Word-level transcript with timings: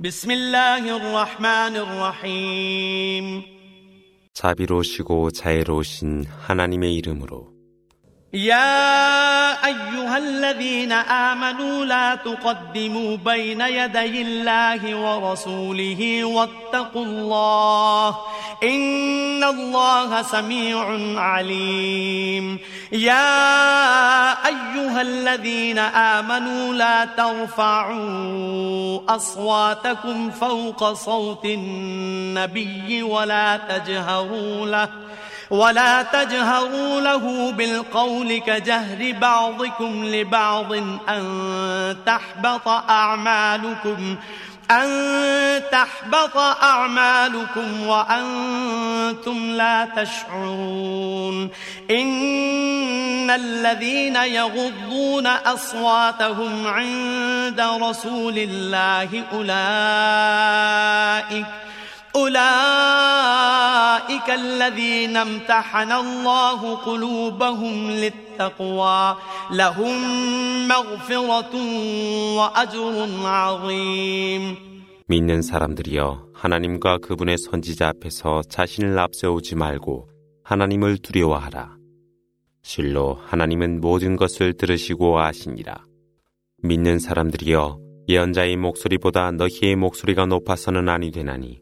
بسم 0.00 0.30
الله 0.30 0.96
الرحمن 0.96 1.76
الرحيم 1.76 3.44
자비로우시고 4.34 5.30
자애로우신 5.30 6.24
하나님의 6.46 6.94
이름으로 6.94 7.60
يا 8.32 9.66
أيها 9.66 10.18
الذين 10.18 10.92
آمنوا 10.92 11.84
لا 11.84 12.14
تقدموا 12.14 13.16
بين 13.16 13.60
يدي 13.60 14.22
الله 14.22 14.94
ورسوله 14.94 16.24
واتقوا 16.24 17.04
الله 17.04 18.18
إن 18.62 19.44
الله 19.44 20.22
سميع 20.22 20.78
عليم 21.20 22.58
يا 22.92 23.53
أيها 24.47 25.01
الذين 25.01 25.79
آمنوا 25.79 26.73
لا 26.73 27.05
ترفعوا 27.05 29.01
أصواتكم 29.15 30.31
فوق 30.31 30.93
صوت 30.93 31.45
النبي 31.45 33.03
ولا 33.03 33.57
تجهروا 33.57 34.67
له 34.67 34.89
ولا 35.49 36.03
تجهروا 36.03 37.01
له 37.01 37.51
بالقول 37.51 38.37
كجهر 38.37 39.11
بعضكم 39.21 40.05
لبعض 40.05 40.73
أن 41.09 41.97
تحبط 42.05 42.67
أعمالكم 42.67 44.15
أن 44.71 44.89
تحبط 45.71 46.37
أعمالكم 46.63 47.87
وأنتم 47.87 49.51
لا 49.51 49.87
تشعرون 49.95 51.49
إن 51.91 53.29
الذين 53.29 54.15
يغضون 54.15 55.27
أصواتهم 55.27 56.67
عند 56.67 57.61
رسول 57.81 58.37
الله 58.37 59.23
أولئك 59.33 60.45
أولئك 62.16 62.40
الذين 64.30 65.16
امتحن 65.16 65.92
الله 65.92 66.74
قلوبهم 66.74 67.90
للتقوى 67.90 69.16
لهم 69.52 69.98
مغفرة 70.68 71.54
وأجر 72.36 73.08
عظيم 73.24 74.70
믿는 75.06 75.42
사람들이여 75.42 76.28
하나님과 76.34 76.98
그분의 76.98 77.36
선지자 77.38 77.88
앞에서 77.88 78.42
자신을 78.48 78.96
앞세우지 78.96 79.56
말고 79.56 80.08
하나님을 80.44 80.98
두려워하라. 80.98 81.76
실로 82.62 83.18
하나님은 83.24 83.80
모든 83.80 84.14
것을 84.14 84.52
들으시고 84.56 85.18
아시니라. 85.18 85.82
믿는 86.62 87.00
사람들이여 87.00 87.78
예언자의 88.08 88.56
목소리보다 88.56 89.32
너희의 89.32 89.74
목소리가 89.76 90.26
높아서는 90.26 90.88
아니 90.88 91.10
되나니 91.10 91.58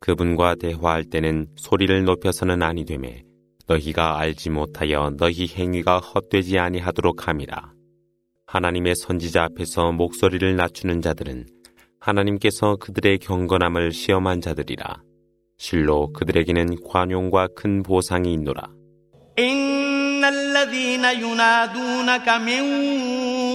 그분과 0.00 0.54
대화할 0.56 1.04
때는 1.04 1.46
소리를 1.56 2.04
높여서는 2.04 2.62
아니 2.62 2.84
되매 2.84 3.22
너희가 3.66 4.18
알지 4.18 4.50
못하여 4.50 5.12
너희 5.16 5.46
행위가 5.46 5.98
헛되지 5.98 6.58
아니하도록 6.58 7.28
함이라. 7.28 7.72
하나님의 8.46 8.96
선지자 8.96 9.44
앞에서 9.44 9.92
목소리를 9.92 10.56
낮추는 10.56 11.02
자들은 11.02 11.46
하나님께서 12.00 12.76
그들의 12.76 13.18
경건함을 13.18 13.92
시험한 13.92 14.40
자들이라. 14.40 15.02
실로 15.58 16.10
그들에게는 16.14 16.82
관용과 16.82 17.48
큰 17.54 17.82
보상이 17.82 18.32
있노라. 18.32 18.70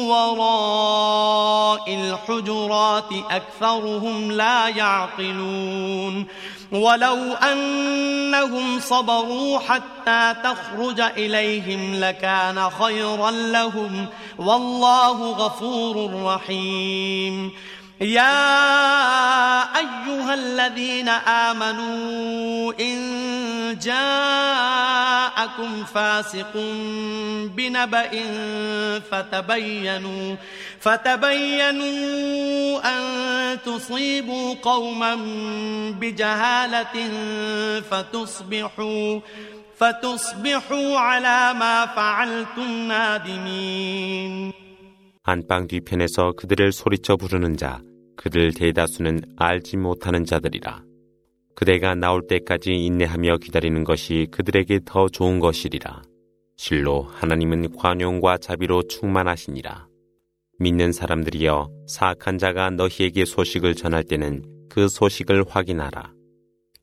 وراء 0.05 1.93
الحجرات 1.93 3.09
أكثرهم 3.31 4.31
لا 4.31 4.67
يعقلون 4.67 6.25
ولو 6.71 7.33
أنهم 7.33 8.79
صبروا 8.79 9.59
حتى 9.59 10.35
تخرج 10.43 10.99
إليهم 11.01 11.95
لكان 11.95 12.69
خيرا 12.69 13.31
لهم 13.31 14.05
والله 14.37 15.31
غفور 15.31 16.23
رحيم. 16.23 17.51
يا 18.01 19.61
أيها 19.77 20.33
الذين 20.33 21.09
آمنوا 21.09 22.73
إن 22.79 23.79
جاءكم 25.44 25.84
فاسق 25.84 26.52
بنبأ 27.56 28.10
فتبينوا 29.10 30.36
فتبينوا 30.80 31.90
أن 32.92 33.00
تصيبوا 33.66 34.54
قوما 34.62 35.14
بجهالة 36.00 36.96
فتصبحوا 37.80 39.20
فتصبحوا 39.78 40.98
على 40.98 41.54
ما 41.60 41.86
فعلتم 41.86 42.70
نادمين 42.88 44.52
안방 45.22 45.68
뒤편에서 45.68 46.32
그들을 46.32 46.72
소리쳐 46.72 47.16
부르는 47.16 47.56
자, 47.56 47.80
그들 48.16 48.52
대다수는 48.52 49.20
알지 49.36 49.76
못하는 49.76 50.24
자들이라. 50.24 50.82
그대가 51.54 51.94
나올 51.94 52.26
때까지 52.26 52.72
인내하며 52.72 53.38
기다리는 53.38 53.84
것이 53.84 54.28
그들에게 54.30 54.80
더 54.84 55.08
좋은 55.08 55.40
것이리라. 55.40 56.02
실로 56.56 57.02
하나님은 57.02 57.76
관용과 57.76 58.38
자비로 58.38 58.82
충만하시니라. 58.84 59.86
믿는 60.58 60.92
사람들이여 60.92 61.70
사악한 61.86 62.38
자가 62.38 62.70
너희에게 62.70 63.24
소식을 63.24 63.74
전할 63.74 64.04
때는 64.04 64.44
그 64.68 64.88
소식을 64.88 65.44
확인하라. 65.48 66.12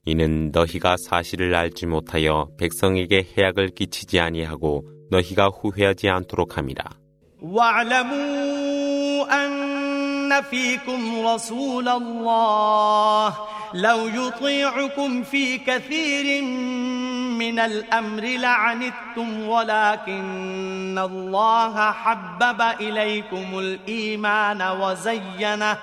이는 0.06 0.52
너희가 0.52 0.96
사실을 0.98 1.54
알지 1.54 1.86
못하여 1.86 2.50
백성에게 2.58 3.28
해악을 3.38 3.70
끼치지 3.70 4.20
아니하고 4.20 4.88
너희가 5.12 5.50
후회하지 5.50 6.10
않도록 6.10 6.58
함이라. 6.58 6.84
واعلموا 7.42 9.28
أن 9.30 10.42
فيكم 10.42 11.26
رسول 11.26 11.88
الله 11.88 13.34
لو 13.75 14.07
يطيعكم 14.07 15.23
في 15.23 15.59
كثير 15.59 16.43
من 17.39 17.59
الأمر 17.59 18.23
لعنتم 18.23 19.49
ولكن 19.49 20.99
الله 20.99 21.93
حبب 21.93 22.63
إليكم 22.81 23.59
الإيمان 23.59 24.63
وزينه 24.63 25.79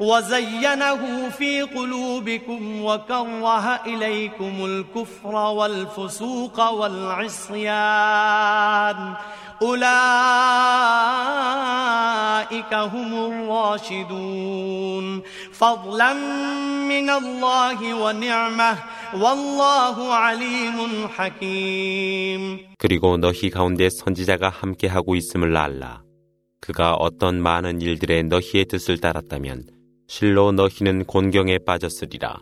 وزينه 0.00 1.28
في 1.28 1.62
قلوبكم 1.62 2.84
وكره 2.84 3.80
إليكم 3.86 4.64
الكفر 4.64 5.34
والفسوق 5.34 6.70
والعصيان. 6.70 7.64
أولئك 9.62 9.94
هم 12.74 13.14
الراشدون. 13.14 15.22
فضلا 15.53 16.13
من 16.93 17.09
الله 17.09 17.93
ونعمة 18.03 18.77
والله 19.13 20.13
عليم 20.13 21.07
حكيم 21.07 22.59
그리고 22.77 23.17
너희 23.17 23.49
가운데 23.49 23.89
선지자가 23.89 24.49
함께하고 24.49 25.15
있음을 25.15 25.55
알라. 25.57 26.03
그가 26.61 26.93
어떤 26.93 27.41
많은 27.41 27.81
일들에 27.81 28.23
너희의 28.23 28.65
뜻을 28.69 28.99
따랐다면 28.99 29.63
실로 30.07 30.51
너희는 30.51 31.05
곤경에 31.05 31.59
빠졌으리라. 31.59 32.39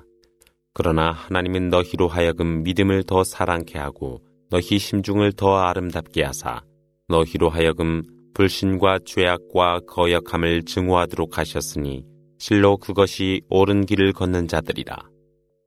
그러나 0.73 1.11
하나님은 1.11 1.69
너희로 1.69 2.07
하여금 2.07 2.63
믿음을 2.63 3.03
더 3.03 3.23
사랑케 3.23 3.79
하고 3.79 4.21
너희 4.49 4.77
심중을 4.77 5.33
더 5.33 5.57
아름답게 5.57 6.23
하사 6.23 6.61
너희로 7.09 7.49
하여금 7.49 8.03
불신과 8.33 8.99
죄악과 9.05 9.81
거역함을 9.87 10.63
증오하도록 10.65 11.37
하셨으니 11.37 12.05
실로 12.41 12.77
그것이 12.77 13.41
옳은 13.49 13.85
길을 13.85 14.13
걷는 14.13 14.47
자들이라. 14.47 14.97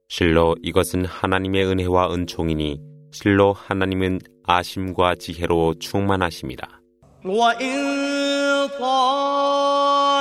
실로 0.08 0.56
이것은 0.62 1.04
하나님의 1.04 1.66
은혜와 1.66 2.12
은총이니 2.14 2.80
실로 3.12 3.52
하나님은 3.52 4.20
아심과 4.44 5.16
지혜로 5.16 5.74
충만하심이라. 5.78 6.80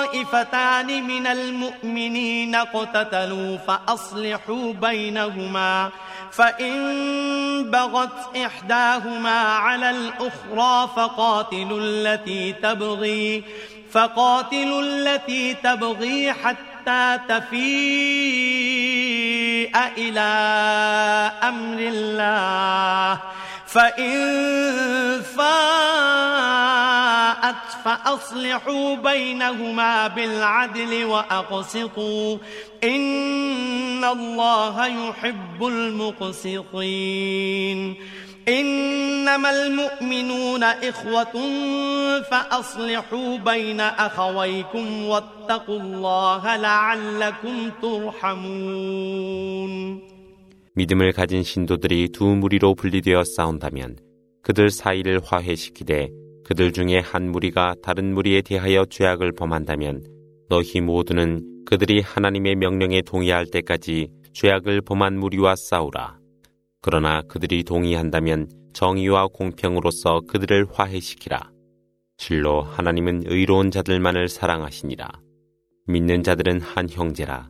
طائفتان 0.10 0.88
من 1.08 1.28
المؤمنين 1.28 2.56
اقتتلوا 2.56 3.58
فأصلحوا 3.58 4.74
بينهما 4.74 5.92
فإن 6.32 7.72
بغت 7.72 8.36
إحداهما 8.38 9.42
على 9.42 9.90
الأخرى 9.90 10.90
فقاتلوا 10.96 11.80
التي 11.82 12.54
تبغي 12.54 13.44
فقاتلوا 13.95 14.83
التي 14.83 15.55
تبغي 15.55 16.33
حتى 16.33 17.19
تفيء 17.29 17.65
إلى 19.99 20.21
أمر 21.43 21.79
الله. 21.79 23.21
فإن 23.67 25.23
فاءت 25.23 25.45
فأصلحوا 27.85 28.95
بينهما 28.95 30.07
بالعدل 30.07 31.05
وأقسطوا. 31.05 32.39
إن 32.85 34.05
الله 34.05 34.87
يحب 34.87 35.67
المقسطين. 35.67 37.97
إنما 38.48 39.50
المؤمنون 39.50 40.64
إخوة 40.64 41.34
فأصلحوا 42.22 43.38
بين 43.38 43.80
أخويكم 43.80 45.06
واتقوا 45.06 45.80
الله 45.80 46.56
لعلكم 46.56 47.72
ترحمون 47.82 49.10
믿음을 50.76 51.12
가진 51.12 51.44
신도들이 51.44 52.10
두 52.10 52.26
무리로 52.26 52.76
분리되어 52.76 53.24
싸운다면 53.26 53.98
그들 54.42 54.70
사이를 54.70 55.20
화해시키되 55.24 56.10
그들 56.46 56.72
중에 56.72 57.00
한 57.00 57.32
무리가 57.32 57.76
다른 57.84 58.14
무리에 58.14 58.42
대하여 58.42 58.86
죄악을 58.86 59.34
범한다면 59.34 60.04
너희 60.50 60.80
모두는 60.82 61.64
그들이 61.66 62.02
하나님의 62.02 62.56
명령에 62.56 63.02
동의할 63.02 63.46
때까지 63.46 64.08
죄악을 64.34 64.82
범한 64.82 65.20
무리와 65.20 65.56
싸우라. 65.56 66.18
그러나 66.87 67.23
그들이 67.23 67.65
동의한다면 67.65 68.47
정의와 68.75 69.29
공평으로서 69.29 70.21
그들을 70.29 70.67
화해시키라. 70.71 71.51
실로 72.19 72.61
하나님은 72.61 73.23
의로운 73.25 73.71
자들만을 73.71 74.29
사랑하시니라. 74.29 75.09
믿는 75.87 76.23
자들은 76.23 76.61
한 76.61 76.91
형제라. 76.91 77.49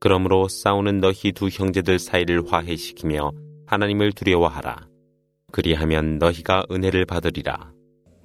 그러므로 0.00 0.48
싸우는 0.48 1.00
너희 1.00 1.32
두 1.32 1.48
형제들 1.48 1.98
사이를 1.98 2.50
화해시키며 2.50 3.32
하나님을 3.66 4.12
두려워하라. 4.12 4.88
그리하면 5.52 6.16
너희가 6.16 6.64
은혜를 6.70 7.04
받으리라. 7.04 7.74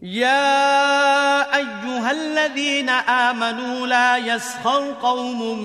يا 0.01 1.55
أيها 1.57 2.11
الذين 2.11 2.89
آمنوا 2.89 3.87
لا 3.87 4.17
يسخر 4.17 4.93
قوم 5.01 5.59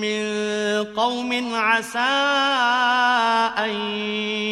من 0.00 0.24
قوم 0.96 1.54
عسى 1.54 1.98
أن 3.58 3.70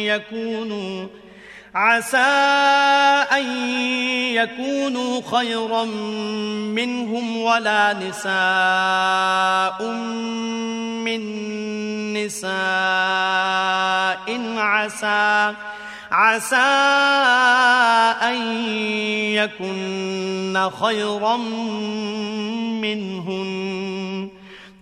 يكونوا 0.03 1.07
عسى 1.75 2.17
أن 3.31 3.45
يكونوا 4.35 5.21
خيرا 5.31 5.85
منهم 6.75 7.37
ولا 7.37 7.93
نساء 7.93 9.83
من 11.03 11.23
نساء 12.13 12.53
عسى 14.57 15.53
عسى 16.13 16.55
أن 18.21 18.35
يكن 19.33 20.69
خيرا 20.81 21.37
منهن. 22.81 24.29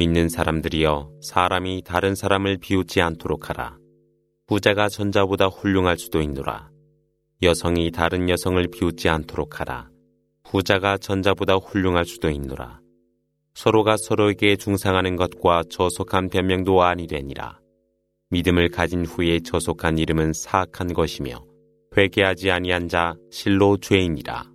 믿는 0.00 0.30
사람들이여 0.30 1.10
사람이 1.20 1.82
다른 1.84 2.14
사람을 2.14 2.56
비웃지 2.56 3.02
않도록 3.02 3.50
하라. 3.50 3.76
후자가 4.48 4.88
전자보다 4.88 5.48
훌륭할 5.48 5.98
수도 5.98 6.22
있노라. 6.22 6.70
여성이 7.42 7.90
다른 7.90 8.30
여성을 8.30 8.66
비웃지 8.68 9.10
않도록 9.10 9.60
하라. 9.60 9.90
후자가 10.46 10.96
전자보다 10.96 11.56
훌륭할 11.56 12.06
수도 12.06 12.30
있노라. 12.30 12.80
서로가 13.52 13.98
서로에게 13.98 14.56
중상하는 14.56 15.16
것과 15.16 15.64
저속한 15.68 16.30
변명도 16.30 16.82
아니 16.82 17.06
되니라. 17.06 17.60
믿음을 18.30 18.70
가진 18.70 19.04
후에 19.04 19.40
저속한 19.40 19.98
이름은 19.98 20.32
사악한 20.32 20.94
것이며 20.94 21.44
회개하지 21.94 22.50
아니한 22.50 22.88
자 22.88 23.16
실로 23.30 23.76
죄인이라. 23.76 24.50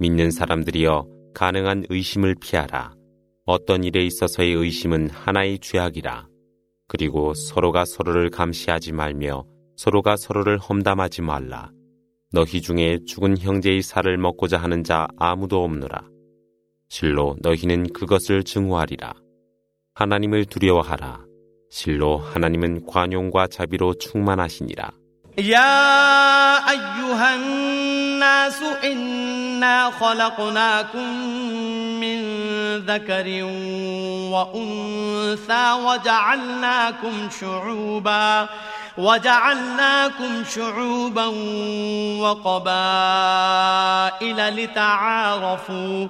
믿는 0.00 0.30
사람들이여 0.30 1.06
가능한 1.32 1.86
의심을 1.88 2.34
피하라. 2.42 3.03
어떤 3.45 3.83
일에 3.83 4.03
있어서의 4.05 4.53
의심은 4.53 5.09
하나의 5.09 5.59
죄악이라. 5.59 6.27
그리고 6.87 7.33
서로가 7.33 7.85
서로를 7.85 8.29
감시하지 8.29 8.91
말며 8.93 9.45
서로가 9.77 10.17
서로를 10.17 10.57
험담하지 10.57 11.21
말라. 11.21 11.71
너희 12.31 12.61
중에 12.61 12.99
죽은 13.07 13.37
형제의 13.37 13.81
살을 13.81 14.17
먹고자 14.17 14.57
하는 14.57 14.83
자 14.83 15.07
아무도 15.17 15.63
없노라. 15.63 16.03
실로 16.89 17.35
너희는 17.41 17.93
그것을 17.93 18.43
증오하리라. 18.43 19.13
하나님을 19.95 20.45
두려워하라. 20.45 21.25
실로 21.69 22.17
하나님은 22.17 22.85
관용과 22.85 23.47
자비로 23.47 23.93
충만하시니라. 23.95 24.91
يا 25.39 26.57
أيها 26.69 27.35
الناس 27.35 28.61
إنا 28.83 29.91
خلقناكم 29.91 31.13
من 31.99 32.19
ذكر 32.78 33.44
وأنثى 34.32 35.72
وجعلناكم 35.72 37.28
شعوبا 37.40 38.48
وجعلناكم 38.98 40.44
شعوبا 40.54 41.26
وقبائل 42.20 42.56
لتعارفوا. 44.56 46.08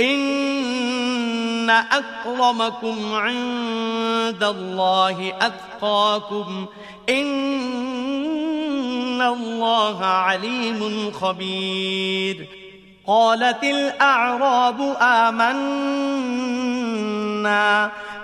إن 0.00 1.70
أكرمكم 1.70 3.14
عند 3.14 4.42
الله 4.42 5.32
أتقاكم. 5.40 6.66
إن 7.08 9.22
الله 9.22 10.04
عليم 10.04 11.12
خبير. 11.12 12.65
قالت 13.06 13.64
الأعراب 13.64 14.96
آمنا 15.00 16.46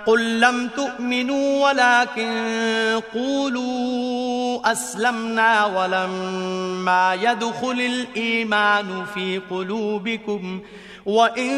قل 0.05 0.39
لم 0.39 0.67
تؤمنوا 0.67 1.69
ولكن 1.69 3.01
قولوا 3.13 4.71
أسلمنا 4.71 5.65
ولما 5.65 7.13
يدخل 7.21 7.71
الإيمان 7.81 9.05
في 9.13 9.41
قلوبكم 9.49 10.61
وإن 11.05 11.53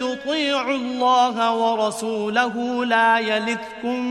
تطيعوا 0.00 0.76
الله 0.76 1.54
ورسوله 1.54 2.84
لا 2.84 3.18
يلثكم 3.18 4.02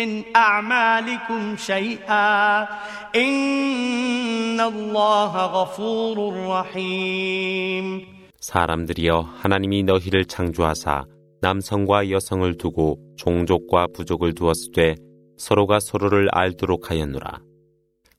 من 0.00 0.24
أعمالكم 0.36 1.56
شيئا 1.56 2.68
إن 3.14 4.60
الله 4.60 5.32
غفور 5.46 6.16
رحيم 6.48 8.16
사람들이여 8.40 9.20
하나님이 9.42 9.82
너희를 9.82 10.24
창조하사 10.26 11.04
남성과 11.40 12.10
여성을 12.10 12.56
두고 12.58 12.98
종족과 13.16 13.88
부족을 13.94 14.34
두었으되 14.34 14.94
서로가 15.36 15.80
서로를 15.80 16.28
알도록 16.32 16.90
하였노라. 16.90 17.40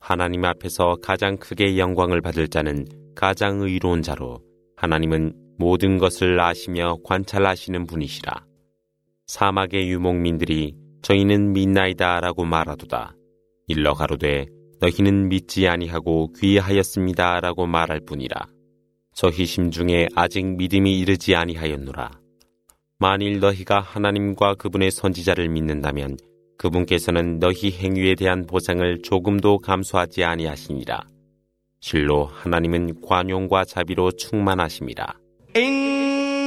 하나님 0.00 0.44
앞에서 0.44 0.96
가장 1.02 1.36
크게 1.36 1.78
영광을 1.78 2.20
받을 2.20 2.48
자는 2.48 2.86
가장 3.14 3.60
의로운 3.60 4.02
자로 4.02 4.38
하나님은 4.76 5.34
모든 5.58 5.98
것을 5.98 6.40
아시며 6.40 6.98
관찰하시는 7.04 7.86
분이시라. 7.86 8.44
사막의 9.26 9.90
유목민들이 9.90 10.74
저희는 11.03 11.53
믿나이다라고 11.53 12.45
말하도다. 12.45 13.15
일러 13.67 13.93
가로되 13.93 14.45
너희는 14.79 15.29
믿지 15.29 15.67
아니하고 15.67 16.31
귀하였습니다라고 16.39 17.67
말할 17.67 18.01
뿐이라. 18.05 18.47
저희 19.13 19.45
심중에 19.45 20.07
아직 20.15 20.45
믿음이 20.45 20.97
이르지 20.99 21.35
아니하였노라. 21.35 22.11
만일 22.99 23.39
너희가 23.39 23.81
하나님과 23.81 24.55
그분의 24.55 24.91
선지자를 24.91 25.49
믿는다면 25.49 26.17
그분께서는 26.57 27.39
너희 27.39 27.71
행위에 27.71 28.15
대한 28.15 28.45
보상을 28.45 29.01
조금도 29.01 29.59
감수하지 29.59 30.23
아니하시니라. 30.23 31.01
실로 31.81 32.25
하나님은 32.25 33.01
관용과 33.01 33.65
자비로 33.65 34.11
충만하십니다. 34.11 35.19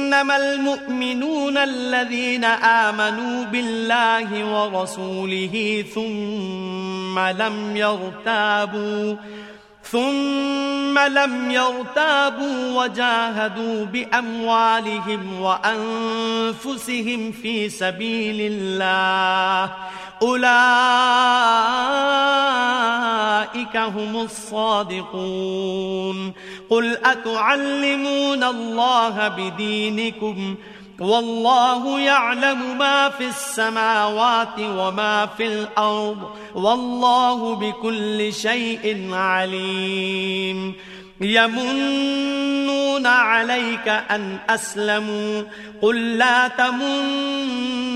إنما 0.07 0.37
المؤمنون 0.37 1.57
الذين 1.57 2.43
آمنوا 2.45 3.43
بالله 3.43 4.29
ورسوله 4.53 5.85
ثم 5.95 7.19
لم 7.19 7.77
يرتابوا 7.77 9.15
ثم 9.91 10.99
لم 10.99 11.51
يرتابوا 11.51 12.83
وجاهدوا 12.83 13.85
بأموالهم 13.85 15.41
وأنفسهم 15.41 17.31
في 17.31 17.69
سبيل 17.69 18.53
الله. 18.53 19.73
أولئك 20.21 20.47
هم 23.77 24.15
الصادقون. 24.15 26.33
قل 26.69 26.97
أتعلمون 27.05 28.43
الله 28.43 29.27
بدينكم 29.27 30.55
والله 30.99 31.99
يعلم 31.99 32.77
ما 32.77 33.09
في 33.09 33.27
السماوات 33.27 34.59
وما 34.59 35.25
في 35.37 35.47
الأرض. 35.47 36.29
والله 36.55 37.55
بكل 37.55 38.33
شيء 38.33 39.13
عليم. 39.13 40.73
يمنون 41.21 43.07
عليك 43.07 43.87
أن 43.87 44.37
أسلموا. 44.49 45.43
قل 45.81 46.17
لا 46.17 46.47
تمنوا. 46.47 47.86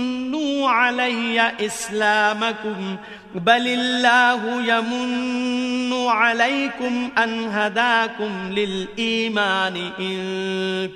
علي 0.64 1.40
إسلامكم 1.66 2.96
بل 3.34 3.68
الله 3.68 4.62
يمن 4.62 5.92
عليكم 6.08 7.10
أن 7.18 7.48
هداكم 7.48 8.52
للإيمان 8.52 9.76
إن 10.00 10.18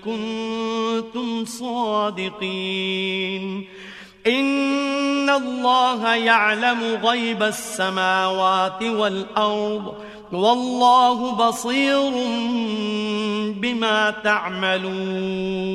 كنتم 0.04 1.44
صادقين 1.44 2.84
إن 4.26 5.30
الله 5.30 6.14
يعلم 6.14 6.98
غيب 7.04 7.42
السماوات 7.42 8.82
والأرض 8.82 9.94
والله 10.32 11.32
بصير 11.48 12.10
بما 13.60 14.10
تعملون 14.24 15.70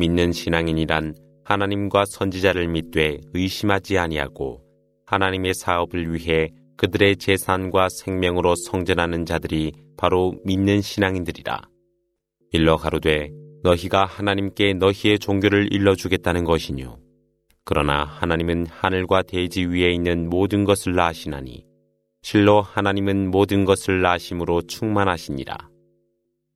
믿는 0.00 0.32
신앙인이란 0.32 1.14
하나님과 1.45 2.05
선지자를 2.05 2.67
믿되 2.67 3.21
의심하지 3.33 3.99
아니하고 3.99 4.61
하나님의 5.05 5.53
사업을 5.53 6.13
위해 6.13 6.49
그들의 6.75 7.17
재산과 7.17 7.89
생명으로 7.89 8.55
성전하는 8.55 9.25
자들이 9.25 9.71
바로 9.95 10.33
믿는 10.43 10.81
신앙인들이라. 10.81 11.61
일러 12.51 12.77
가로되 12.77 13.29
너희가 13.63 14.05
하나님께 14.05 14.73
너희의 14.73 15.19
종교를 15.19 15.71
일러주겠다는 15.71 16.43
것이뇨. 16.43 16.97
그러나 17.63 18.03
하나님은 18.03 18.65
하늘과 18.67 19.23
대지 19.23 19.65
위에 19.65 19.91
있는 19.91 20.29
모든 20.29 20.65
것을 20.65 20.99
아시나니 20.99 21.63
실로 22.23 22.61
하나님은 22.61 23.29
모든 23.29 23.65
것을 23.65 24.03
아심으로 24.03 24.63
충만하시니라. 24.63 25.55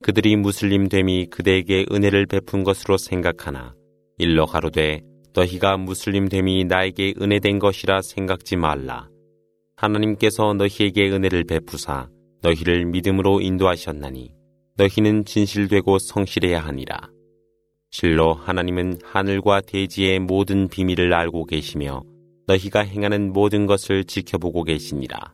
그들이 0.01 0.35
무슬림 0.35 0.89
됨이 0.89 1.27
그대에게 1.27 1.85
은혜를 1.91 2.25
베푼 2.25 2.63
것으로 2.63 2.97
생각하나 2.97 3.75
일러 4.19 4.45
가로되 4.45 5.01
너희가 5.33 5.77
무슬림 5.77 6.27
됨이 6.27 6.65
나에게 6.65 7.13
은혜된 7.21 7.57
것이라 7.57 8.01
생각지 8.01 8.57
말라. 8.57 9.07
하나님께서 9.77 10.53
너희에게 10.53 11.09
은혜를 11.09 11.45
베푸사 11.45 12.09
너희를 12.41 12.85
믿음으로 12.85 13.39
인도하셨나니 13.39 14.29
너희는 14.75 15.23
진실되고 15.23 15.99
성실해야 15.99 16.59
하니라. 16.59 17.09
실로 17.91 18.33
하나님은 18.33 18.99
하늘과 19.03 19.61
대지의 19.61 20.19
모든 20.19 20.67
비밀을 20.67 21.13
알고 21.13 21.45
계시며 21.45 22.03
너희가 22.45 22.81
행하는 22.81 23.31
모든 23.31 23.67
것을 23.67 24.03
지켜보고 24.03 24.65
계시니라. 24.65 25.33